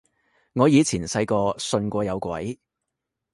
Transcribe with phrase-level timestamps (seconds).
[0.53, 2.59] 我以前細個信過有鬼